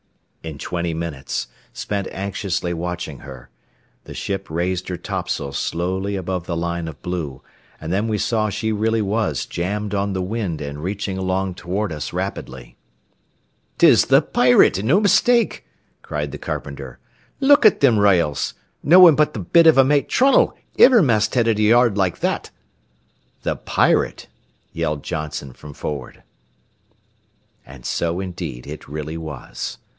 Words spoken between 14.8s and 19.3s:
no mistake!" cried the carpenter. "Look at them r'yals! No one